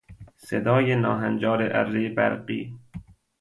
صدای 0.35 0.95
ناهنجار 0.95 1.77
ارهی 1.77 2.09
برقی 2.09 2.79